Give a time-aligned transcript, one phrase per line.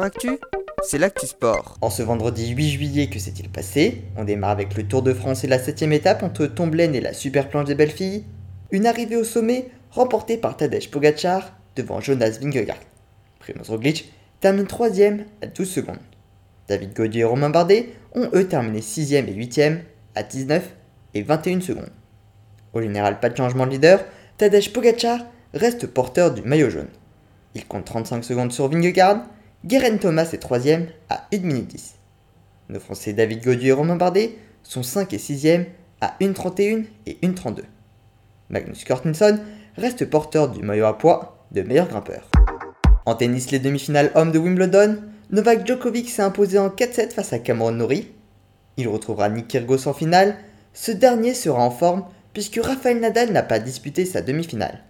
[0.00, 0.38] Actu,
[0.82, 1.76] c'est l'actu sport.
[1.82, 4.04] En ce vendredi 8 juillet, que s'est-il passé?
[4.16, 7.12] On démarre avec le Tour de France et la 7ème étape entre Tomblaine et la
[7.12, 8.24] super planche des belles filles.
[8.70, 12.78] Une arrivée au sommet remportée par Tadej Pogacar devant Jonas Vingegaard.
[13.38, 14.10] Primoz Roglic
[14.40, 15.98] termine 3ème à 12 secondes.
[16.68, 19.80] David Gaudier et Romain Bardet ont eux terminé 6ème et 8ème
[20.14, 20.70] à 19
[21.12, 21.92] et 21 secondes.
[22.72, 24.02] Au général, pas de changement de leader,
[24.38, 25.20] Tadej Pogacar
[25.52, 26.88] reste porteur du maillot jaune.
[27.54, 29.26] Il compte 35 secondes sur Vingegaard,
[29.64, 30.58] Guérin Thomas est 3
[31.08, 31.94] à 1 minute 10.
[32.68, 35.46] Nos Français David Gaudu et Romain Bardet sont 5 et 6
[36.00, 37.60] à 1.31 et 1.32.
[38.50, 39.38] Magnus Kortensson
[39.76, 42.28] reste porteur du maillot à poids de meilleur grimpeur.
[43.06, 44.98] En tennis, les demi-finales hommes de Wimbledon,
[45.30, 48.10] Novak Djokovic s'est imposé en 4-7 face à Cameron Norrie.
[48.78, 50.38] Il retrouvera Nick Kyrgios en finale.
[50.72, 54.82] Ce dernier sera en forme puisque Rafael Nadal n'a pas disputé sa demi-finale.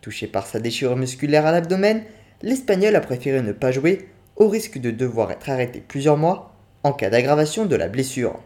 [0.00, 2.02] Touché par sa déchirure musculaire à l'abdomen,
[2.42, 6.92] l'Espagnol a préféré ne pas jouer au risque de devoir être arrêté plusieurs mois en
[6.92, 8.38] cas d'aggravation de la blessure.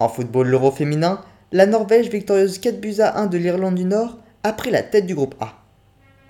[0.00, 1.20] En football, l'Euro féminin,
[1.52, 5.06] la Norvège, victorieuse 4 buts à 1 de l'Irlande du Nord, a pris la tête
[5.06, 5.62] du groupe A.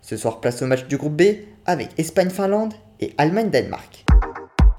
[0.02, 1.22] Ce soir, place au match du groupe B
[1.64, 4.04] avec Espagne-Finlande et Allemagne-Danemark.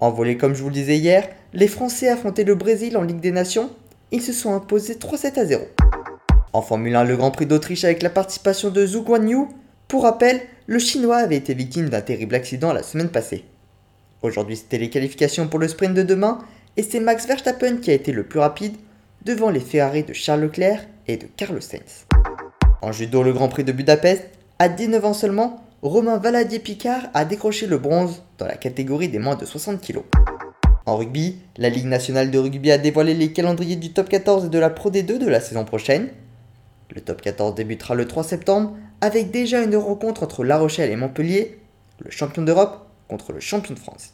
[0.02, 3.22] En volley, comme je vous le disais hier, les Français affrontaient le Brésil en Ligue
[3.22, 3.72] des Nations.
[4.12, 5.64] Ils se sont imposés 3-7 à 0.
[6.52, 9.48] En Formule 1, le Grand Prix d'Autriche avec la participation de Zhu Guanyu
[9.94, 13.44] pour rappel, le Chinois avait été victime d'un terrible accident la semaine passée.
[14.24, 16.40] Aujourd'hui, c'était les qualifications pour le sprint de demain,
[16.78, 18.74] et c'est Max Verstappen qui a été le plus rapide,
[19.24, 22.08] devant les Ferrari de Charles Leclerc et de Carlos Sainz.
[22.82, 24.24] En judo, le Grand Prix de Budapest,
[24.58, 29.36] à 19 ans seulement, Romain Valadier-Picard a décroché le bronze dans la catégorie des moins
[29.36, 30.00] de 60 kg.
[30.88, 34.50] En rugby, la Ligue nationale de rugby a dévoilé les calendriers du top 14 et
[34.50, 36.10] de la Pro D2 de la saison prochaine.
[36.94, 40.96] Le top 14 débutera le 3 septembre avec déjà une rencontre entre La Rochelle et
[40.96, 41.60] Montpellier,
[42.00, 44.14] le champion d'Europe contre le champion de France.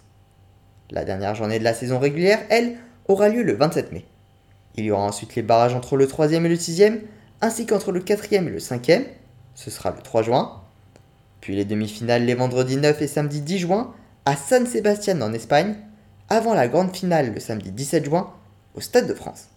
[0.90, 4.06] La dernière journée de la saison régulière, elle, aura lieu le 27 mai.
[4.76, 7.02] Il y aura ensuite les barrages entre le 3e et le 6e,
[7.42, 9.04] ainsi qu'entre le 4e et le 5e,
[9.56, 10.62] ce sera le 3 juin.
[11.42, 13.94] Puis les demi-finales les vendredis 9 et samedi 10 juin
[14.26, 15.76] à San Sebastian en Espagne,
[16.30, 18.32] avant la grande finale le samedi 17 juin
[18.76, 19.50] au Stade de France.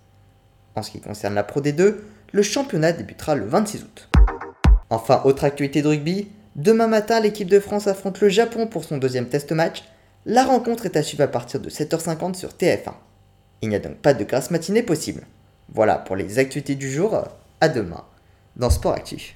[0.75, 1.97] En ce qui concerne la Pro D2,
[2.33, 4.09] le championnat débutera le 26 août.
[4.91, 8.99] Enfin, autre actualité de rugby, demain matin, l'équipe de France affronte le Japon pour son
[8.99, 9.85] deuxième test match.
[10.25, 12.95] La rencontre est à suivre à partir de 7h50 sur TF1.
[13.61, 15.27] Il n'y a donc pas de grasse matinée possible.
[15.73, 17.23] Voilà pour les actualités du jour.
[17.61, 18.05] À demain
[18.57, 19.31] dans Sport Actif.